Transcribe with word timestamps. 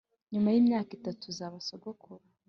nyuma 0.31 0.49
yimyaka 0.55 0.91
itatu, 0.99 1.21
uzaba 1.31 1.57
sogokuru 1.67 2.23